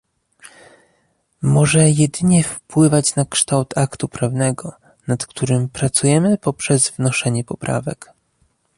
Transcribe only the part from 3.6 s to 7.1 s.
aktu prawnego, nad którym pracujemy poprzez